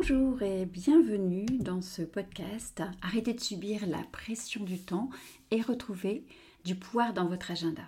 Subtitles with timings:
[0.00, 2.84] Bonjour et bienvenue dans ce podcast.
[3.02, 5.10] Arrêtez de subir la pression du temps
[5.50, 6.24] et retrouvez
[6.64, 7.82] du pouvoir dans votre agenda.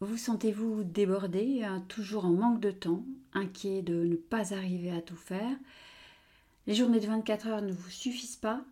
[0.00, 3.02] Vous sentez-vous débordé, hein, toujours en manque de temps,
[3.32, 5.56] inquiet de ne pas arriver à tout faire?
[6.66, 8.62] Les journées de 24 heures ne vous suffisent pas?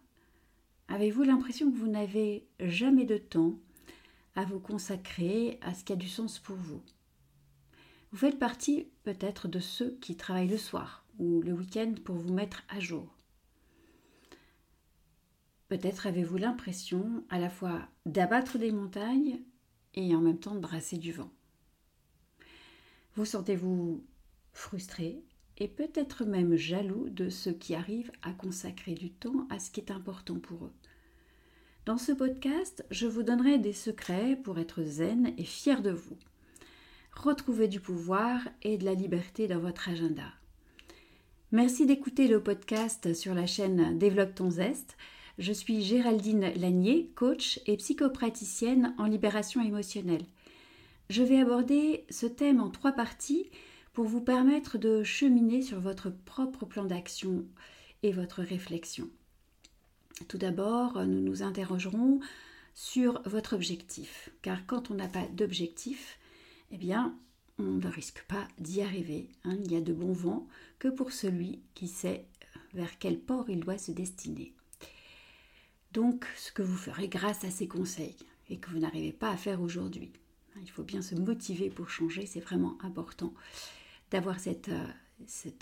[0.88, 3.54] Avez-vous l'impression que vous n'avez jamais de temps
[4.34, 6.82] à vous consacrer à ce qui a du sens pour vous?
[8.12, 12.32] Vous faites partie peut-être de ceux qui travaillent le soir ou le week-end pour vous
[12.32, 13.16] mettre à jour.
[15.68, 19.40] Peut-être avez-vous l'impression à la fois d'abattre des montagnes
[19.94, 21.30] et en même temps de brasser du vent.
[23.14, 24.04] Vous sentez-vous
[24.52, 25.24] frustré
[25.58, 29.80] et peut-être même jaloux de ceux qui arrivent à consacrer du temps à ce qui
[29.80, 30.72] est important pour eux.
[31.86, 36.18] Dans ce podcast, je vous donnerai des secrets pour être zen et fier de vous.
[37.12, 40.32] Retrouvez du pouvoir et de la liberté dans votre agenda.
[41.52, 44.96] Merci d'écouter le podcast sur la chaîne Développe ton zeste.
[45.38, 50.24] Je suis Géraldine Lanier, coach et psychopraticienne en libération émotionnelle.
[51.08, 53.48] Je vais aborder ce thème en trois parties
[53.92, 57.44] pour vous permettre de cheminer sur votre propre plan d'action
[58.02, 59.08] et votre réflexion.
[60.26, 62.18] Tout d'abord, nous nous interrogerons
[62.74, 66.18] sur votre objectif, car quand on n'a pas d'objectif,
[66.72, 67.16] eh bien,
[67.58, 69.28] on ne risque pas d'y arriver.
[69.44, 69.56] Hein.
[69.64, 70.46] Il n'y a de bon vent
[70.78, 72.26] que pour celui qui sait
[72.74, 74.52] vers quel port il doit se destiner.
[75.92, 78.16] Donc, ce que vous ferez grâce à ces conseils
[78.50, 80.12] et que vous n'arrivez pas à faire aujourd'hui.
[80.54, 83.32] Hein, il faut bien se motiver pour changer, c'est vraiment important
[84.10, 84.86] d'avoir cette, euh,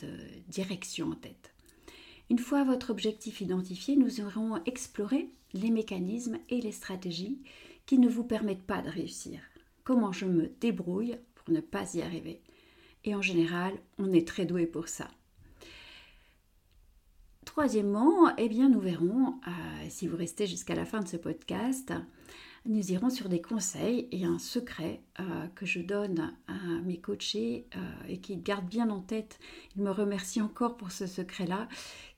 [0.02, 1.52] euh, direction en tête.
[2.30, 7.40] Une fois votre objectif identifié, nous aurons exploré les mécanismes et les stratégies
[7.86, 9.40] qui ne vous permettent pas de réussir.
[9.84, 11.16] Comment je me débrouille
[11.48, 12.40] ne pas y arriver.
[13.04, 15.08] Et en général, on est très doué pour ça.
[17.44, 19.50] Troisièmement, eh bien, nous verrons, euh,
[19.88, 21.92] si vous restez jusqu'à la fin de ce podcast,
[22.66, 27.68] nous irons sur des conseils et un secret euh, que je donne à mes coachés
[27.76, 29.38] euh, et qu'ils gardent bien en tête.
[29.76, 31.68] Ils me remercient encore pour ce secret-là,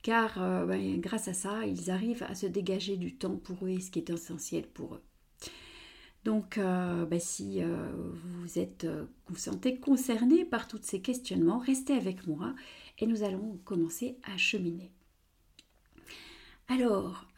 [0.03, 3.81] car ben, grâce à ça, ils arrivent à se dégager du temps pour eux et
[3.81, 5.03] ce qui est essentiel pour eux.
[6.27, 11.93] Donc, euh, bah, si euh, vous euh, vous sentez concerné par tous ces questionnements, restez
[11.93, 12.53] avec moi
[12.99, 14.91] et nous allons commencer à cheminer.
[16.67, 17.29] Alors,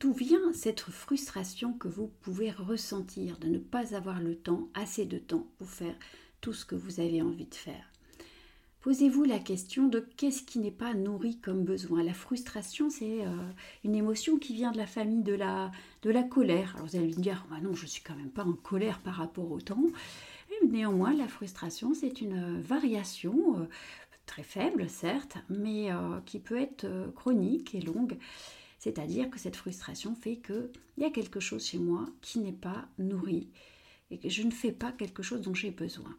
[0.00, 5.06] d'où vient cette frustration que vous pouvez ressentir de ne pas avoir le temps, assez
[5.06, 5.96] de temps pour faire
[6.42, 7.90] tout ce que vous avez envie de faire?
[8.86, 12.04] Posez-vous la question de qu'est-ce qui n'est pas nourri comme besoin.
[12.04, 13.50] La frustration, c'est euh,
[13.82, 15.72] une émotion qui vient de la famille de la,
[16.30, 16.72] colère.
[16.76, 19.00] Alors vous allez me dire, bah non, je ne suis quand même pas en colère
[19.00, 19.82] par rapport au temps.
[20.70, 23.64] néanmoins, la frustration, c'est une variation euh,
[24.24, 26.86] très faible, certes, mais euh, qui peut être
[27.16, 28.16] chronique et longue.
[28.78, 32.86] C'est-à-dire que cette frustration fait qu'il y a quelque chose chez moi qui n'est pas
[33.00, 33.48] nourri
[34.12, 36.16] et que je ne fais pas quelque chose dont j'ai besoin.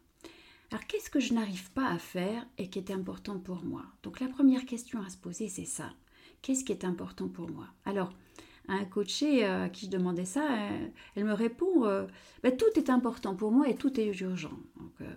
[0.72, 3.84] Alors qu'est-ce que je n'arrive pas à faire et qui est important pour moi?
[4.04, 5.92] Donc la première question à se poser, c'est ça.
[6.42, 7.68] Qu'est-ce qui est important pour moi?
[7.86, 8.12] Alors,
[8.68, 12.06] un coaché euh, à qui je demandais ça, euh, elle me répond euh,
[12.44, 14.58] ben, tout est important pour moi et tout est urgent.
[14.78, 15.08] Donc,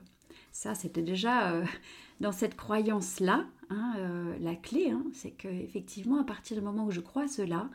[0.53, 1.53] ça, c'était déjà
[2.21, 3.95] dans cette croyance-là, hein,
[4.41, 7.69] la clé, hein, c'est qu'effectivement, à partir du moment où je crois cela,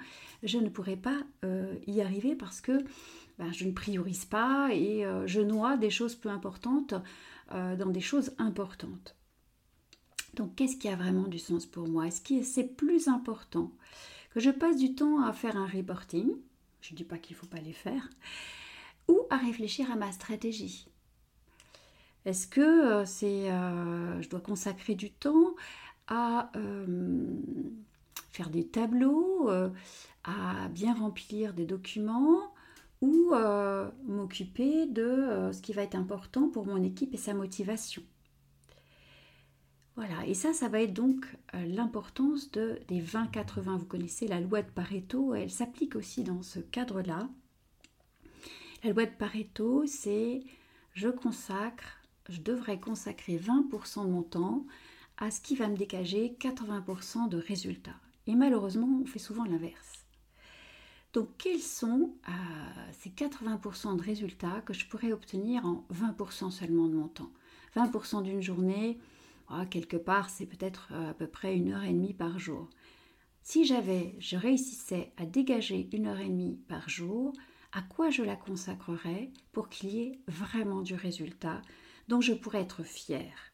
[0.44, 1.18] je ne pourrai pas
[1.88, 2.78] y arriver parce que
[3.38, 6.94] ben, je ne priorise pas et je noie des choses peu importantes
[7.54, 9.16] euh, dans des choses importantes.
[10.34, 12.08] Donc qu'est-ce qui a vraiment du sens pour moi?
[12.08, 13.72] Est-ce que c'est plus important
[14.32, 16.32] que je passe du temps à faire un reporting?
[16.82, 18.10] Je ne dis pas qu'il ne faut pas les faire.
[19.08, 20.88] Ou à réfléchir à ma stratégie
[22.26, 25.56] Est-ce que euh, euh, je dois consacrer du temps
[26.08, 26.52] à
[28.32, 29.50] faire des tableaux,
[30.24, 32.55] à bien remplir des documents,
[33.02, 37.34] ou euh, m'occuper de euh, ce qui va être important pour mon équipe et sa
[37.34, 38.02] motivation.
[39.96, 43.78] Voilà, et ça, ça va être donc euh, l'importance de, des 20-80.
[43.78, 47.30] Vous connaissez la loi de Pareto, elle s'applique aussi dans ce cadre-là.
[48.84, 50.44] La loi de Pareto, c'est
[50.94, 54.66] je consacre, je devrais consacrer 20% de mon temps
[55.18, 57.96] à ce qui va me dégager 80% de résultats.
[58.28, 59.95] Et malheureusement, on fait souvent l'inverse.
[61.16, 62.32] Donc quels sont euh,
[62.92, 67.32] ces 80% de résultats que je pourrais obtenir en 20% seulement de mon temps?
[67.78, 69.00] 20% d'une journée,
[69.48, 72.70] ah, quelque part c'est peut-être euh, à peu près une heure et demie par jour.
[73.44, 77.32] Si j'avais, je réussissais à dégager une heure et demie par jour,
[77.72, 81.62] à quoi je la consacrerais pour qu'il y ait vraiment du résultat
[82.10, 83.54] dont je pourrais être fière?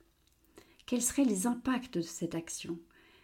[0.87, 2.79] Quels seraient les impacts de cette action?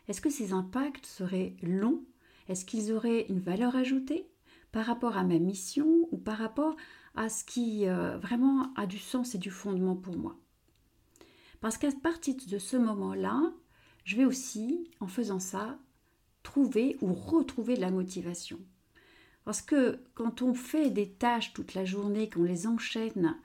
[0.07, 2.03] Est-ce que ces impacts seraient longs
[2.47, 4.27] Est-ce qu'ils auraient une valeur ajoutée
[4.71, 6.75] par rapport à ma mission ou par rapport
[7.15, 10.35] à ce qui euh, vraiment a du sens et du fondement pour moi?
[11.59, 13.53] Parce qu'à partir de ce moment-là,
[14.03, 15.79] je vais aussi, en faisant ça,
[16.43, 18.59] trouver ou retrouver de la motivation.
[19.43, 23.35] Parce que quand on fait des tâches toute la journée, qu'on les enchaîne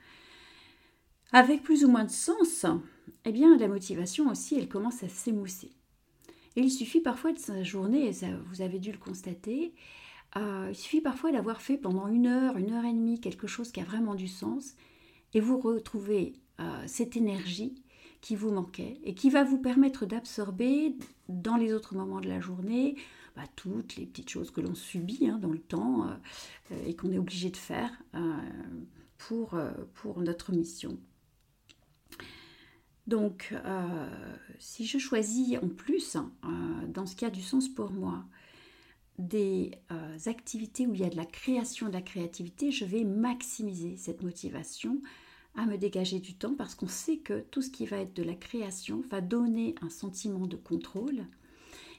[1.33, 2.67] avec plus ou moins de sens,
[3.25, 5.73] eh bien la motivation aussi, elle commence à s'émousser.
[6.57, 8.11] Et il suffit parfois de sa journée,
[8.47, 9.75] vous avez dû le constater,
[10.37, 13.71] euh, il suffit parfois d'avoir fait pendant une heure, une heure et demie quelque chose
[13.71, 14.75] qui a vraiment du sens,
[15.35, 17.75] et vous retrouvez euh, cette énergie
[18.21, 20.97] qui vous manquait et qui va vous permettre d'absorber
[21.29, 22.97] dans les autres moments de la journée
[23.35, 27.11] bah, toutes les petites choses que l'on subit hein, dans le temps euh, et qu'on
[27.11, 27.91] est obligé de faire
[29.19, 30.99] pour notre mission.
[33.07, 34.09] Donc, euh,
[34.59, 38.25] si je choisis en plus, euh, dans ce qui a du sens pour moi,
[39.19, 43.05] des euh, activités où il y a de la création, de la créativité, je vais
[43.05, 45.01] maximiser cette motivation
[45.55, 48.23] à me dégager du temps parce qu'on sait que tout ce qui va être de
[48.23, 51.27] la création va donner un sentiment de contrôle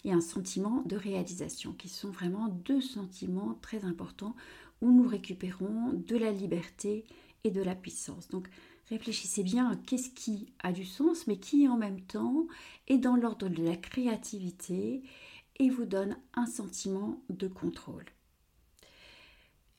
[0.05, 4.35] et un sentiment de réalisation, qui sont vraiment deux sentiments très importants
[4.81, 7.05] où nous récupérons de la liberté
[7.43, 8.27] et de la puissance.
[8.29, 8.49] Donc,
[8.93, 12.47] réfléchissez bien à qu'est-ce qui a du sens, mais qui en même temps
[12.87, 15.01] est dans l'ordre de la créativité
[15.57, 18.05] et vous donne un sentiment de contrôle.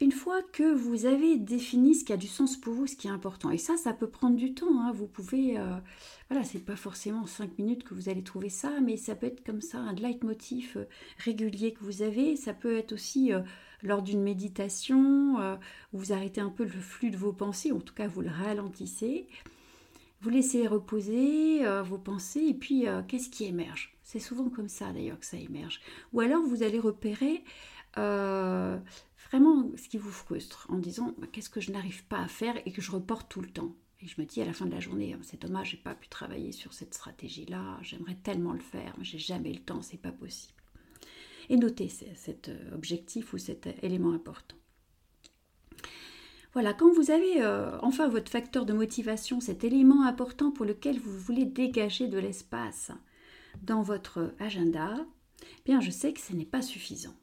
[0.01, 3.07] Une fois que vous avez défini ce qui a du sens pour vous, ce qui
[3.07, 5.77] est important, et ça, ça peut prendre du temps, hein, vous pouvez, euh,
[6.29, 9.47] voilà, c'est pas forcément cinq minutes que vous allez trouver ça, mais ça peut être
[9.47, 10.85] comme ça, un leitmotiv euh,
[11.19, 13.43] régulier que vous avez, ça peut être aussi euh,
[13.85, 15.57] lors d'une méditation, euh,
[15.93, 19.29] vous arrêtez un peu le flux de vos pensées, en tout cas vous le ralentissez,
[20.23, 23.95] vous laissez reposer euh, vos pensées et puis euh, qu'est-ce qui émerge?
[24.03, 25.81] C'est souvent comme ça d'ailleurs que ça émerge.
[26.13, 27.45] Ou alors vous allez repérer
[27.97, 32.57] vraiment ce qui vous frustre en disant bah, qu'est-ce que je n'arrive pas à faire
[32.67, 33.75] et que je reporte tout le temps?
[34.01, 36.09] Et je me dis à la fin de la journée, c'est dommage, j'ai pas pu
[36.09, 40.13] travailler sur cette stratégie-là, j'aimerais tellement le faire, mais j'ai jamais le temps, c'est pas
[40.13, 40.64] possible
[41.49, 44.57] et notez cet euh, objectif ou cet élément important.
[46.55, 51.01] Voilà, quand vous avez euh, enfin votre facteur de motivation, cet élément important pour lequel
[51.01, 52.93] vous voulez dégager de l'espace
[53.63, 55.05] dans votre agenda,
[55.65, 57.15] bien je sais que ce n'est pas suffisant.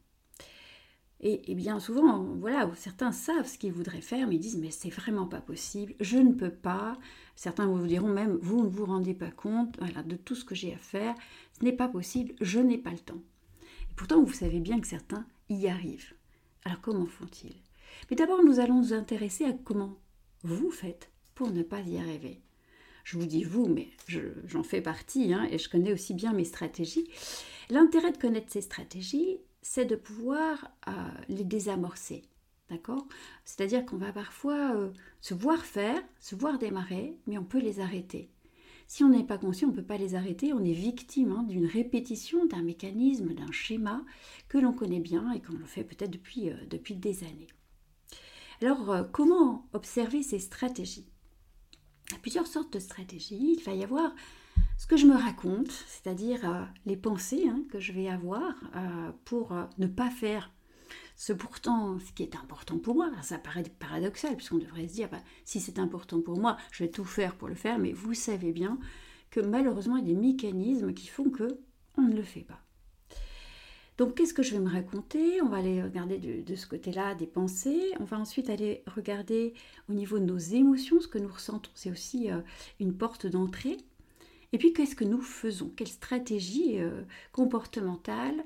[1.23, 4.89] Et, bien souvent, voilà, certains savent ce qu'ils voudraient faire, mais ils disent mais c'est
[4.89, 6.97] vraiment pas possible, je ne peux pas.
[7.35, 10.73] Certains vous diront même vous ne vous rendez pas compte de tout ce que j'ai
[10.73, 11.13] à faire,
[11.57, 13.21] ce n'est pas possible, je n'ai pas le temps.
[13.95, 16.13] Pourtant, vous savez bien que certains y arrivent.
[16.65, 17.55] Alors comment font-ils?
[18.09, 19.97] Mais d'abord, nous allons nous intéresser à comment
[20.43, 22.41] vous faites pour ne pas y arriver.
[23.03, 23.89] Je vous dis vous, mais
[24.45, 27.09] j'en fais partie hein, et je connais aussi bien mes stratégies.
[27.69, 30.91] L'intérêt de connaître ces stratégies, c'est de pouvoir euh,
[31.29, 32.23] les désamorcer.
[32.69, 33.05] D'accord?
[33.43, 37.79] C'est-à-dire qu'on va parfois euh, se voir faire, se voir démarrer, mais on peut les
[37.79, 38.29] arrêter.
[38.91, 40.51] Si on n'est pas conscient, on ne peut pas les arrêter.
[40.51, 44.03] On est victime hein, d'une répétition, d'un mécanisme, d'un schéma
[44.49, 47.47] que l'on connaît bien et qu'on le fait peut-être depuis, euh, des années.
[48.61, 51.07] Alors, euh, comment observer ces stratégies?
[52.09, 53.55] Il y a plusieurs sortes de stratégies.
[53.57, 54.13] Il va y avoir
[54.77, 58.55] ce que je me raconte, c'est-à-dire euh, les pensées hein, que je vais avoir
[59.23, 60.51] pour ne pas faire
[61.21, 65.07] ce pourtant, ce qui est important pour moi, ça paraît paradoxal, puisqu'on devrait se dire,
[65.07, 68.15] bah, si c'est important pour moi, je vais tout faire pour le faire, mais vous
[68.15, 68.79] savez bien
[69.29, 71.59] que malheureusement, il y a des mécanismes qui font que
[71.95, 72.59] on ne le fait pas.
[73.99, 75.43] Donc, qu'est-ce que je vais me raconter?
[75.43, 77.91] On va aller regarder de, ce côté-là des pensées.
[77.99, 79.53] On va ensuite aller regarder
[79.89, 81.69] au niveau de nos émotions, ce que nous ressentons.
[81.75, 82.41] C'est aussi euh,
[82.79, 83.77] une porte d'entrée.
[84.53, 85.71] Et puis, qu'est-ce que nous faisons?
[85.75, 88.43] Quelle stratégie euh, comportementale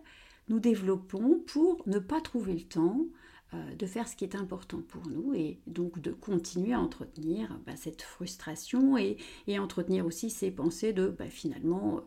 [0.49, 3.05] nous développons pour ne pas trouver le temps
[3.53, 7.59] euh, de faire ce qui est important pour nous et donc de continuer à entretenir
[7.65, 9.17] bah, cette frustration et,
[9.59, 12.01] entretenir aussi ces pensées de bah, finalement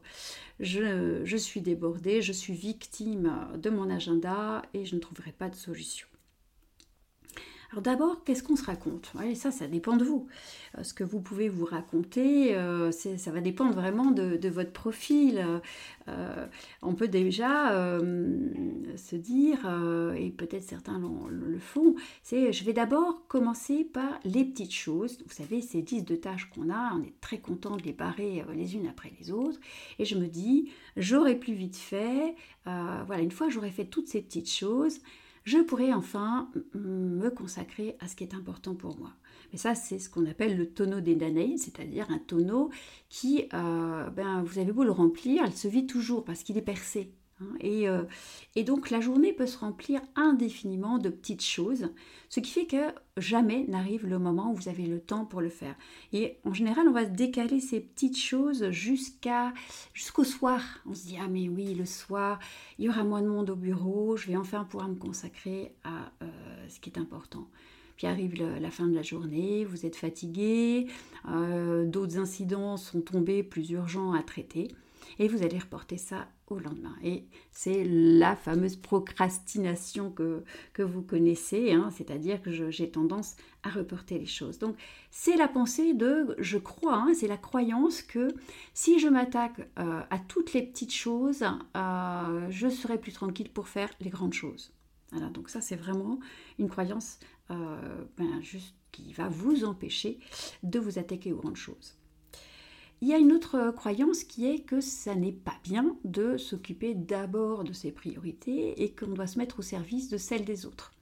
[0.60, 5.48] je, je suis débordée, je suis victime de mon agenda et je ne trouverai pas
[5.48, 6.08] de solution.
[7.70, 9.12] Alors d'abord, qu'est-ce qu'on se raconte?
[9.22, 10.26] Et Ça, ça dépend de vous.
[10.78, 15.44] Euh, ce que vous pouvez vous raconter, euh, ça va dépendre vraiment de, votre profil.
[16.08, 16.46] Euh,
[16.80, 17.98] on peut déjà
[18.96, 19.58] se dire,
[20.16, 20.98] et peut-être certains
[21.28, 25.18] le, font, c'est je vais d'abord commencer par les petites choses.
[25.26, 28.44] Vous savez, ces 10 de tâches qu'on a, on est très content de les barrer
[28.54, 29.60] les unes après les autres.
[29.98, 32.34] Et je me dis, j'aurais plus vite fait.
[32.64, 35.00] voilà, une fois j'aurais fait toutes ces petites choses,
[35.48, 39.12] je pourrais enfin me consacrer à ce qui est important pour moi.
[39.50, 42.70] Mais ça, c'est ce qu'on appelle le tonneau des Danaïdes, c'est-à-dire un tonneau
[43.08, 46.62] qui, euh, ben, vous avez beau le remplir, il se vide toujours parce qu'il est
[46.62, 47.14] percé.
[47.40, 47.54] Hein.
[47.60, 48.02] Et, euh,
[48.56, 51.90] et, donc la journée peut se remplir indéfiniment de petites choses,
[52.28, 55.48] ce qui fait que jamais n'arrive le moment où vous avez le temps pour le
[55.48, 55.74] faire.
[56.12, 59.52] Et en général, on va décaler ces petites choses jusqu'à
[59.94, 60.62] jusqu'au soir.
[60.86, 62.38] On se dit ah mais oui le soir,
[62.78, 66.12] il y aura moins de monde au bureau, je vais enfin pouvoir me consacrer à
[66.22, 67.48] euh, ce qui est important.
[67.96, 70.86] Puis arrive la fin de la journée, vous êtes fatigué,
[71.28, 74.68] euh, d'autres incidents sont tombés plus urgents à traiter
[75.18, 76.94] et vous allez reporter ça au lendemain.
[77.02, 83.70] Et c'est la fameuse procrastination que, que vous connaissez, hein, c'est-à-dire que j'ai tendance à
[83.70, 84.58] reporter les choses.
[84.58, 84.76] Donc
[85.10, 88.28] c'est la pensée de, je crois, hein, c'est la croyance que
[88.74, 91.44] si je m'attaque euh, à toutes les petites choses,
[91.76, 94.72] euh, je serai plus tranquille pour faire les grandes choses.
[95.12, 96.18] Voilà, donc ça c'est vraiment
[96.58, 97.18] une croyance
[97.50, 100.18] euh, ben, juste qui va vous empêcher
[100.62, 101.97] de vous attaquer aux grandes choses.
[103.00, 106.94] Il y a une autre croyance qui est que ça n'est pas bien de s'occuper
[106.94, 110.92] d'abord de ses priorités et qu'on doit se mettre au service de celles des autres.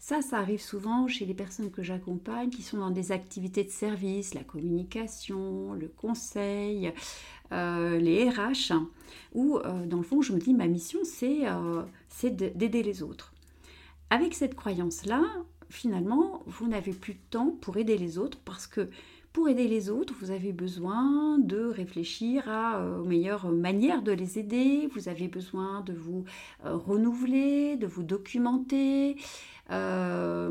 [0.00, 3.70] Ça, ça arrive souvent chez les personnes que j'accompagne qui sont dans des activités de
[3.70, 6.92] service, la communication, le conseil,
[7.52, 8.72] euh, les RH,
[9.34, 11.82] où euh, dans le fond, je me dis, ma mission, c'est euh,
[12.22, 13.32] d'aider les autres.
[14.10, 15.22] Avec cette croyance-là,
[15.68, 18.88] finalement, vous n'avez plus de temps pour aider les autres parce que
[19.32, 24.38] pour aider les autres, vous avez besoin de réfléchir à, euh, meilleures manières de les
[24.38, 26.24] aider, vous avez besoin de vous
[26.64, 29.16] euh, renouveler, de vous documenter,
[29.70, 30.50] euh,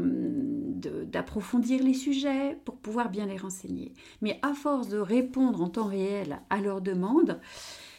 [1.05, 3.93] d'approfondir les sujets pour pouvoir bien les renseigner.
[4.21, 7.39] Mais à force de répondre en temps réel à leurs demandes,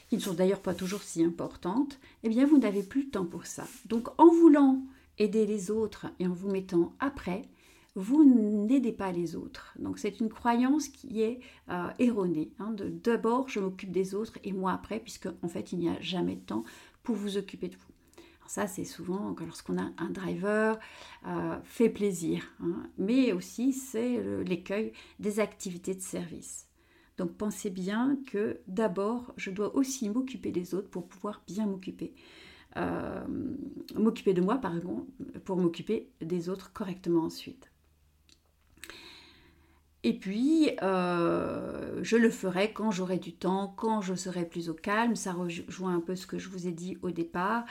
[0.09, 3.27] qui ne sont d'ailleurs pas toujours si importantes, eh bien vous n'avez plus le temps
[3.27, 3.65] pour ça.
[3.87, 4.83] Donc en voulant
[5.19, 7.43] aider les autres et en vous mettant après,
[7.99, 9.75] vous n'aidez pas les autres.
[9.79, 12.53] Donc c'est une croyance qui est euh, erronée.
[12.59, 16.01] Hein, d'abord je m'occupe des autres et moi après, puisque en fait il n'y a
[16.01, 16.65] jamais de temps
[17.03, 17.93] pour vous occuper de vous.
[18.47, 20.79] Ça c'est souvent lorsqu'on a un driver
[21.27, 22.85] euh, fait plaisir, hein.
[22.97, 26.67] mais aussi c'est l'écueil des activités de service.
[27.19, 32.15] Donc pensez bien que d'abord je dois aussi m'occuper des autres pour pouvoir bien m'occuper.
[32.77, 33.25] Euh,
[33.97, 35.11] m'occuper de moi, par exemple,
[35.45, 37.71] pour m'occuper des autres correctement ensuite.
[40.05, 44.75] Et puis, euh, je le ferai quand j'aurai du temps, quand je serai plus au
[44.75, 45.17] calme.
[45.17, 47.65] Ça rejoint un peu ce que je vous ai dit au départ.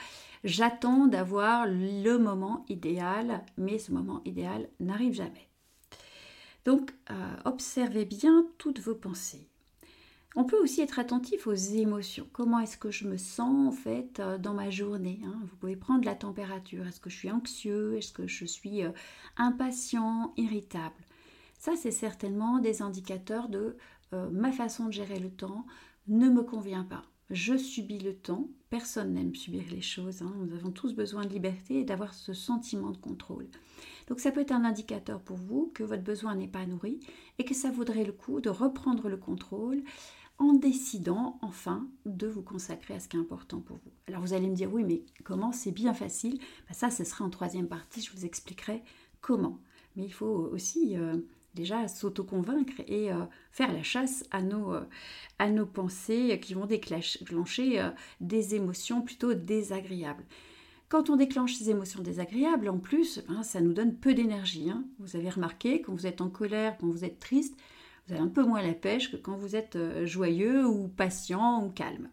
[0.44, 5.48] J'attends d'avoir le moment idéal, mais ce moment idéal n'arrive jamais.
[6.66, 7.14] Donc, euh,
[7.46, 9.48] observez bien toutes vos pensées.
[10.36, 12.26] On peut aussi être attentif aux émotions.
[12.34, 15.40] Comment est-ce que je me sens en fait euh, dans ma journée hein?
[15.48, 16.86] Vous pouvez prendre la température.
[16.86, 17.96] Est-ce que je suis anxieux?
[17.96, 18.82] Est-ce que je suis
[19.38, 21.07] impatient, irritable?
[21.58, 23.76] Ça, c'est certainement des indicateurs de
[24.12, 25.66] euh, ma façon de gérer le temps
[26.06, 27.02] ne me convient pas.
[27.30, 30.32] Je subis le temps, personne n'aime subir les choses, hein.
[30.38, 33.48] nous avons tous besoin de liberté et d'avoir ce sentiment de contrôle.
[34.06, 37.00] Donc ça peut être un indicateur pour vous que votre besoin n'est pas nourri
[37.38, 39.82] et que ça vaudrait le coup de reprendre le contrôle
[40.38, 43.92] en décidant enfin de vous consacrer à ce qui est important pour vous.
[44.06, 45.52] Alors vous allez me dire oui mais comment?
[45.52, 48.82] C'est bien facile ben, Ça ce sera en troisième partie, je vous expliquerai
[49.20, 49.58] comment.
[49.96, 51.18] Mais il faut aussi euh,
[51.54, 57.90] déjà s'auto-convaincre et euh, faire la chasse à nos, euh, pensées qui vont déclencher euh,
[58.20, 60.24] des émotions plutôt désagréables.
[60.88, 64.70] Quand on déclenche ces émotions désagréables, en plus, ben, ça nous donne peu d'énergie.
[64.70, 64.84] Hein.
[64.98, 67.54] Vous avez remarqué, quand vous êtes en colère, quand vous êtes triste,
[68.06, 69.76] vous avez un peu moins la pêche que quand vous êtes
[70.06, 72.08] joyeux ou patient ou calme.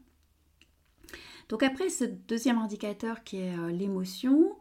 [1.48, 4.58] Donc après ce deuxième indicateur qui est l'émotion,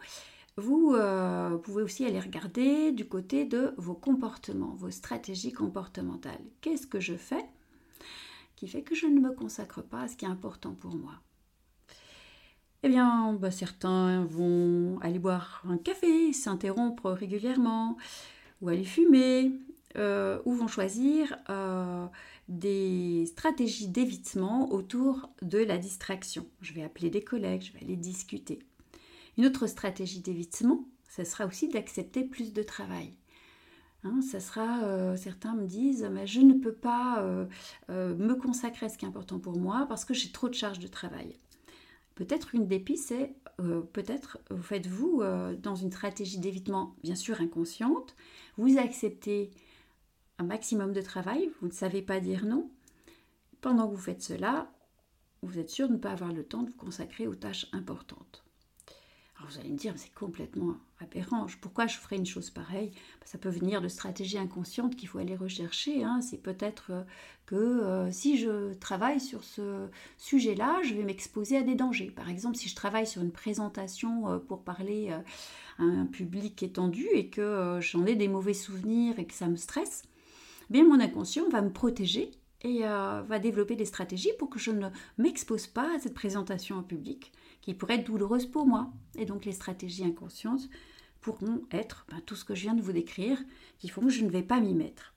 [0.56, 6.44] vous euh, pouvez aussi aller regarder du côté de vos comportements, vos stratégies comportementales.
[6.60, 7.44] Qu'est-ce que je fais
[8.56, 11.14] qui fait que je ne me consacre pas à ce qui est important pour moi?
[12.84, 17.96] Eh bien, bah, certains vont aller boire un café, s'interrompre régulièrement,
[18.60, 19.52] ou aller fumer,
[19.96, 22.06] euh, ou vont choisir euh,
[22.48, 26.46] des stratégies d'évitement autour de la distraction.
[26.60, 28.60] Je vais appeler des collègues, je vais aller discuter.
[29.36, 33.14] Une autre stratégie d'évitement, ce sera aussi d'accepter plus de travail.
[34.04, 37.46] Hein, ça sera, euh, certains me disent, mais je ne peux pas euh,
[37.90, 40.54] euh, me consacrer à ce qui est important pour moi parce que j'ai trop de
[40.54, 41.38] charges de travail.
[42.14, 43.34] Peut-être une des pistes, c'est
[43.92, 45.22] peut-être vous faites-vous
[45.60, 48.14] dans une stratégie d'évitement, bien sûr inconsciente,
[48.56, 49.50] vous acceptez
[50.38, 52.70] un maximum de travail, vous ne savez pas dire non.
[53.60, 54.70] Pendant que vous faites cela,
[55.42, 58.43] vous êtes sûr de ne pas avoir le temps de vous consacrer aux tâches importantes
[59.48, 61.46] vous allez me dire, c'est complètement aberrant.
[61.60, 62.90] Pourquoi je ferais une chose pareille?
[63.20, 66.04] Bah, Ça peut venir de stratégies inconscientes qu'il faut aller rechercher.
[66.04, 66.20] Hein.
[66.20, 67.02] C'est peut-être euh,
[67.46, 72.10] que euh, si je travaille sur ce sujet-là, je vais m'exposer à des dangers.
[72.10, 77.06] Par exemple, si je travaille sur une présentation euh, pour parler à un public étendu
[77.14, 80.02] et que j'en ai des mauvais souvenirs et que ça me stresse,
[80.70, 82.30] eh bien mon inconscient va me protéger
[82.62, 86.82] et va développer des stratégies pour que je ne m'expose pas à cette présentation en
[86.82, 87.32] public
[87.64, 88.92] qui pourrait être douloureuse pour moi.
[89.16, 90.68] Et donc les stratégies inconscientes
[91.22, 93.42] pourront être ben, tout ce que je viens de vous décrire,
[93.78, 95.14] qui font que je ne vais pas m'y mettre.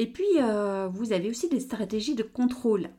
[0.00, 2.90] Et puis, euh, vous avez aussi des stratégies de contrôle.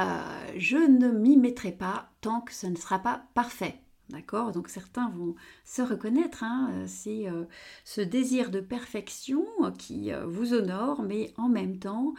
[0.00, 3.80] Euh, je ne m'y mettrai pas tant que ce ne sera pas parfait.
[4.08, 4.50] D'accord?
[4.50, 7.44] Donc certains vont se reconnaître, hein, c'est euh,
[7.84, 9.46] ce désir de perfection
[9.78, 12.14] qui vous honore, mais en même temps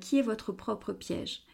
[0.00, 1.44] qui est votre propre piège.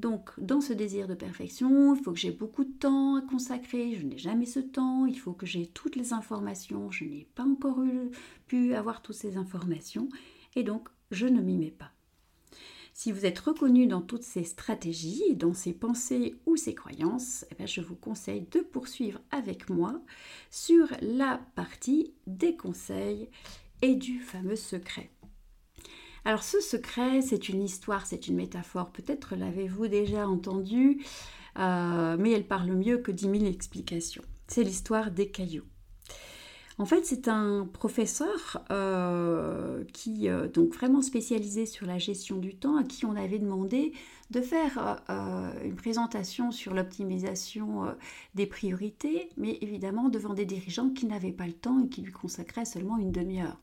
[0.00, 3.96] Donc, dans ce désir de perfection, il faut que j'ai beaucoup de temps à consacrer,
[3.96, 7.42] je n'ai jamais ce temps, il faut que j'ai toutes les informations, je n'ai pas
[7.42, 7.84] encore
[8.46, 10.08] pu avoir toutes ces informations,
[10.56, 11.90] et donc je ne m'y mets pas.
[12.94, 17.66] Si vous êtes reconnu dans toutes ces stratégies, dans ces pensées ou ces croyances, eh
[17.66, 20.00] je vous conseille de poursuivre avec moi
[20.50, 23.28] sur la partie des conseils
[23.82, 25.10] et du fameux secret.
[26.24, 31.02] Alors ce secret, c'est une histoire, c'est une métaphore, peut-être l'avez-vous déjà entendu,
[31.58, 34.22] euh, mais elle parle mieux que dix mille explications.
[34.46, 35.64] C'est l'histoire des cailloux.
[36.78, 42.54] En fait, c'est un professeur euh, qui, euh, donc vraiment spécialisé sur la gestion du
[42.54, 43.92] temps, à qui on avait demandé
[44.30, 45.02] de faire
[45.64, 47.92] une présentation sur l'optimisation
[48.36, 52.12] des priorités, mais évidemment devant des dirigeants qui n'avaient pas le temps et qui lui
[52.12, 53.58] consacraient seulement une demi-heure.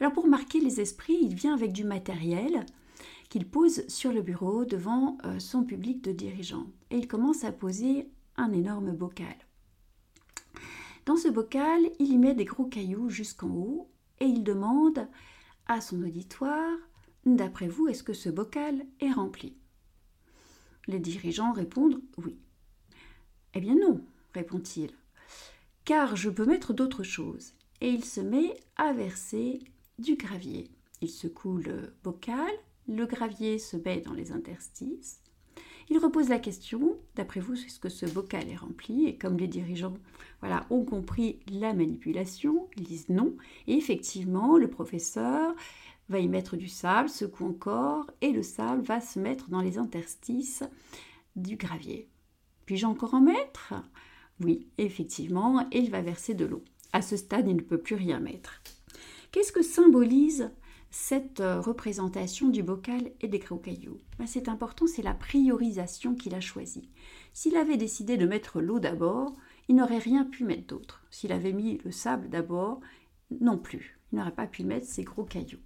[0.00, 2.66] Alors pour marquer les esprits, il vient avec du matériel
[3.28, 6.66] qu'il pose sur le bureau devant euh, son public de dirigeants.
[6.90, 9.36] Et il commence à poser un énorme bocal.
[11.06, 15.06] Dans ce bocal, il y met des gros cailloux jusqu'en haut et il demande
[15.66, 16.78] à son auditoire,
[17.26, 19.56] d'après vous, est-ce que ce bocal est rempli?
[20.86, 22.38] Les dirigeants répondent oui.
[23.54, 24.04] Eh bien non,
[24.34, 24.90] répond-il,
[25.84, 27.54] car je peux mettre d'autres choses.
[27.80, 29.60] Et il se met à verser
[29.98, 30.70] du gravier.
[31.00, 32.52] Il secoue le bocal,
[32.88, 35.20] le gravier se met dans les interstices.
[35.90, 39.06] Il repose la question, d'après vous, est-ce que ce bocal est rempli?
[39.06, 39.98] Et comme les dirigeants
[40.40, 43.36] voilà, ont compris la manipulation, ils disent non.
[43.66, 45.54] Et effectivement, le professeur
[46.08, 49.78] va y mettre du sable, secoue encore, et le sable va se mettre dans les
[49.78, 50.62] interstices
[51.36, 52.08] du gravier.
[52.66, 53.74] Puis-je encore en mettre?
[54.40, 56.62] Oui, effectivement, et il va verser de l'eau.
[56.92, 58.62] À ce stade, il ne peut plus rien mettre.
[59.34, 60.52] Qu'est-ce que symbolise
[60.92, 66.14] cette euh, représentation du bocal et des gros cailloux ben, C'est important, c'est la priorisation
[66.14, 66.88] qu'il a choisie.
[67.32, 69.34] S'il avait décidé de mettre l'eau d'abord,
[69.66, 71.02] il n'aurait rien pu mettre d'autre.
[71.10, 72.78] S'il avait mis le sable d'abord,
[73.40, 73.98] non plus.
[74.12, 75.58] Il n'aurait pas pu mettre ces gros cailloux.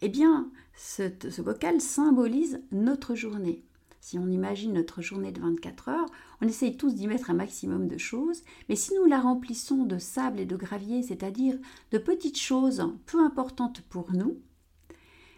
[0.00, 3.66] Eh bien, ce bocal symbolise notre journée.
[4.00, 6.10] Si on imagine notre journée de 24 heures,
[6.40, 9.98] on essaye tous d'y mettre un maximum de choses, mais si nous la remplissons de
[9.98, 11.58] sable et de gravier, c'est-à-dire
[11.92, 14.38] de petites choses peu importantes pour nous,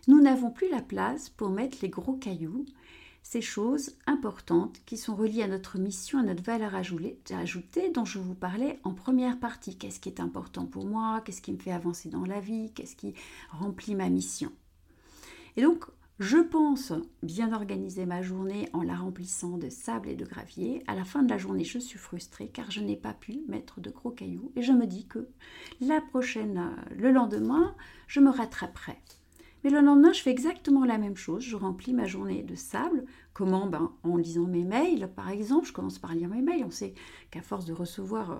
[0.08, 2.64] nous n'avons plus la place pour mettre les gros cailloux,
[3.24, 8.18] ces choses importantes qui sont reliées à notre mission, à notre valeur ajoutée, dont je
[8.18, 9.76] vous parlais en première partie.
[9.76, 11.20] Qu'est-ce qui est important pour moi?
[11.24, 12.72] Qu'est-ce qui me fait avancer dans la vie?
[12.74, 13.14] Qu'est-ce qui
[13.50, 14.50] remplit ma mission?
[15.56, 15.84] Et donc,
[16.22, 16.92] je pense
[17.24, 20.84] bien organiser ma journée en la remplissant de sable et de gravier.
[20.86, 23.80] À la fin de la journée, je suis frustrée car je n'ai pas pu mettre
[23.80, 25.26] de gros cailloux et je me dis que
[25.80, 27.74] la prochaine, euh, le lendemain,
[28.06, 28.98] je me rattraperai.
[29.64, 31.42] Mais le lendemain, je fais exactement la même chose.
[31.42, 33.04] Je remplis ma journée de sable.
[33.32, 33.66] Comment?
[33.66, 35.66] Ben, En lisant mes mails, par exemple.
[35.66, 36.64] Je commence par lire mes mails.
[36.64, 36.94] On sait
[37.32, 38.38] qu'à force de recevoir euh,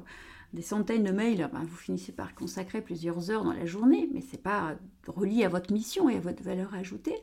[0.53, 4.21] des centaines de mails, ben, vous finissez par consacrer plusieurs heures dans la journée, mais
[4.21, 4.77] ce n'est pas
[5.09, 7.17] relié à votre mission et à votre valeur ajoutée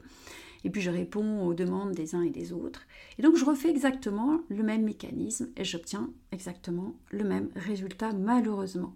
[0.63, 2.81] et puis je réponds aux demandes des uns et des autres.
[3.17, 8.95] Et donc je refais exactement le même mécanisme et j'obtiens exactement le même résultat malheureusement.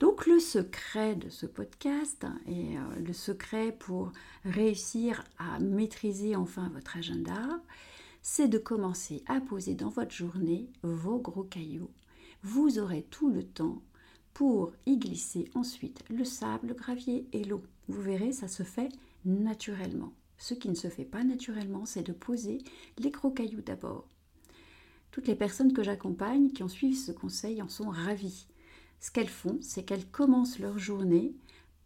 [0.00, 4.12] Donc le secret de ce podcast et euh, le secret pour
[4.44, 7.60] réussir à maîtriser enfin votre agenda,
[8.20, 11.90] c'est de commencer à poser dans votre journée vos gros cailloux.
[12.42, 13.82] Vous aurez tout le temps
[14.32, 17.62] pour y glisser ensuite le sable, le gravier et l'eau.
[17.88, 18.88] Vous verrez, ça se fait
[19.24, 20.12] naturellement.
[20.38, 22.58] Ce qui ne se fait pas naturellement, c'est de poser
[22.98, 24.06] les gros cailloux d'abord.
[25.10, 28.46] Toutes les personnes que j'accompagne qui ont suivi ce conseil en sont ravies.
[29.00, 31.34] Ce qu'elles font, c'est qu'elles commencent leur journée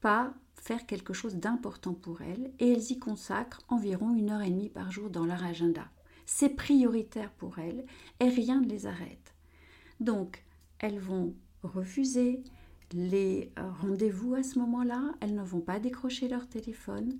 [0.00, 4.50] par faire quelque chose d'important pour elles et elles y consacrent environ une heure et
[4.50, 5.88] demie par jour dans leur agenda.
[6.26, 7.84] C'est prioritaire pour elles
[8.20, 9.34] et rien ne les arrête.
[10.00, 10.44] Donc,
[10.78, 12.42] elles vont refuser
[12.92, 17.18] les euh, rendez-vous à ce moment-là, elles ne vont pas décrocher leur téléphone,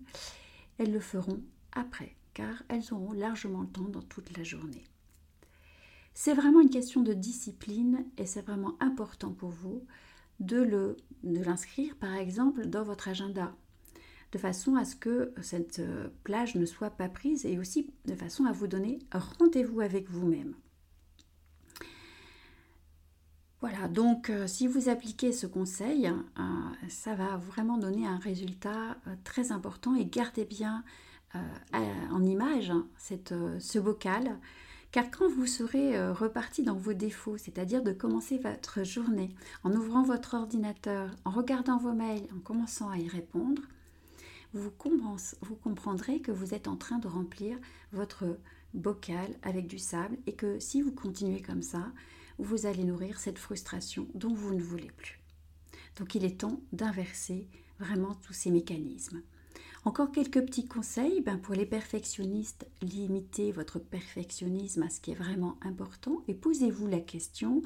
[0.79, 1.41] elles le feront
[1.73, 4.85] après, car elles auront largement le temps dans toute la journée.
[6.15, 9.85] C'est vraiment une question de discipline et c'est vraiment important pour vous
[10.41, 13.53] de l'inscrire par exemple dans votre agenda
[14.33, 18.15] de façon à ce que cette euh, plage ne soit pas prise et aussi de
[18.15, 20.55] façon à vous donner rendez-vous avec vous-même.
[23.61, 26.43] Voilà, donc euh, si vous appliquez ce conseil, euh,
[26.89, 30.85] ça va vraiment donner un résultat très important et gardez bien
[32.11, 34.39] en image hein, ce bocal
[34.91, 40.03] car quand vous serez reparti dans vos défauts, c'est-à-dire de commencer votre journée en ouvrant
[40.03, 43.61] votre ordinateur, en regardant vos mails, en commençant à y répondre,
[44.55, 44.71] vous,
[45.63, 47.59] comprendrez que vous êtes en train de remplir
[47.93, 48.25] votre
[48.75, 51.93] bocal avec du sable et que si vous continuez comme ça,
[52.39, 55.21] vous allez nourrir cette frustration dont vous ne voulez plus.
[55.97, 57.49] Donc il est temps d'inverser
[57.79, 59.23] vraiment tous ces mécanismes.
[59.85, 65.15] Encore quelques petits conseils ben pour les perfectionnistes, limitez votre perfectionnisme à ce qui est
[65.15, 67.63] vraiment important et posez-vous la question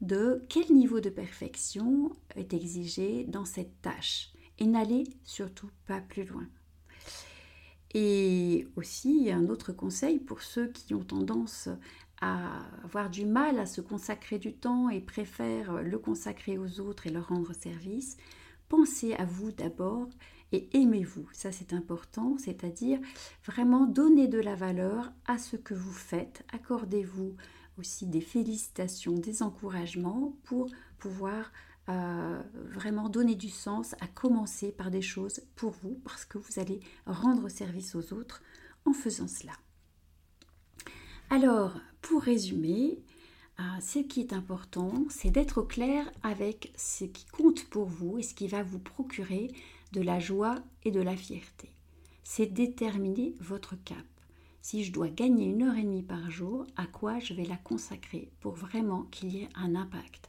[0.00, 6.24] de quel niveau de perfection est exigé dans cette tâche et n'allez surtout pas plus
[6.24, 6.46] loin.
[7.94, 11.68] Et aussi, un autre conseil pour ceux qui ont tendance
[12.22, 17.06] à avoir du mal à se consacrer du temps et préfèrent le consacrer aux autres
[17.06, 18.16] et leur rendre service,
[18.70, 20.08] pensez à vous d'abord
[20.52, 21.28] et aimez-vous.
[21.32, 23.00] Ça c'est important, c'est-à-dire
[23.44, 26.44] vraiment donner de la valeur à ce que vous faites.
[26.52, 27.36] Accordez-vous
[27.78, 31.52] aussi des félicitations, des encouragements pour pouvoir
[31.88, 36.80] vraiment donner du sens, à commencer par des choses pour vous, parce que vous allez
[37.06, 38.40] rendre service aux autres
[38.84, 39.52] en faisant cela.
[41.28, 42.98] Alors, pour résumer,
[43.60, 48.18] euh, ce qui est important, c'est d'être au clair avec ce qui compte pour vous
[48.18, 49.50] et ce qui va vous procurer
[49.92, 51.70] de la joie et de la fierté.
[52.24, 54.04] C'est déterminer votre cap.
[54.62, 57.56] Si je dois gagner une heure et demie par jour, à quoi je vais la
[57.56, 60.28] consacrer pour vraiment qu'il y ait un impact?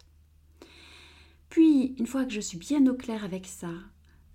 [1.49, 3.71] Puis, une fois que je suis bien au clair avec ça,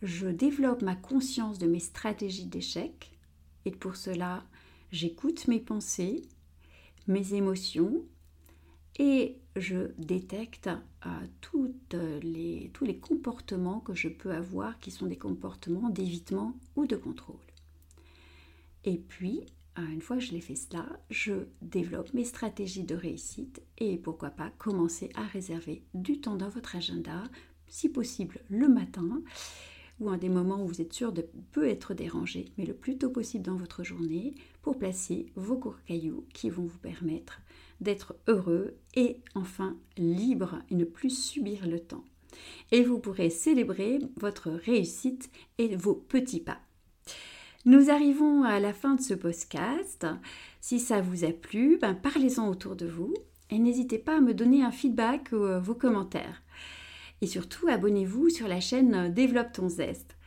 [0.02, 3.10] je développe ma conscience de mes stratégies d'échec.
[3.64, 4.44] Et pour cela,
[4.92, 6.22] j'écoute mes pensées,
[7.08, 8.04] mes émotions
[8.98, 10.68] et je détecte
[11.06, 16.86] euh, les, tous les comportements que je peux avoir qui sont des comportements d'évitement ou
[16.86, 17.36] de contrôle.
[18.84, 19.42] Et puis,
[19.74, 23.96] ah, une fois que je l'ai fait cela, je développe mes stratégies de réussite et
[23.96, 27.24] pourquoi pas commencer à réserver du temps dans votre agenda,
[27.68, 29.22] si possible le matin
[30.00, 32.98] ou à des moments où vous êtes sûr de peu être dérangé, mais le plus
[32.98, 37.40] tôt possible dans votre journée pour placer vos courts cailloux qui vont vous permettre
[37.80, 42.04] d'être heureux et enfin libre et ne plus subir le temps.
[42.72, 46.58] Et vous pourrez célébrer votre réussite et vos petits pas.
[47.64, 50.06] Nous arrivons à la fin de ce podcast.
[50.60, 53.14] Si ça vous a plu, ben parlez-en autour de vous
[53.50, 56.42] et n'hésitez pas à me donner un feedback ou euh, vos commentaires.
[57.20, 60.18] Et surtout, abonnez-vous sur la chaîne Développe ton zeste.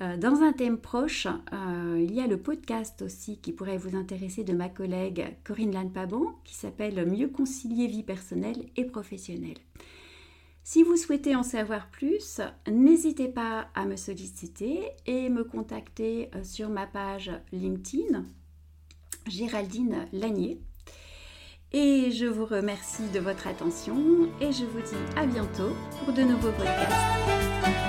[0.00, 3.96] Euh, dans un thème proche, euh, il y a le podcast aussi qui pourrait vous
[3.96, 9.58] intéresser de ma collègue Corinne Lanne-Paban qui s'appelle Mieux concilier vie personnelle et professionnelle.
[10.62, 16.44] Si vous souhaitez en savoir plus, n'hésitez pas à me solliciter et me contacter euh,
[16.44, 18.24] sur ma page LinkedIn,
[19.26, 20.60] Géraldine Lanier.
[21.72, 23.94] Et je vous remercie de votre attention
[24.40, 27.87] et je vous dis à bientôt pour de nouveaux podcasts.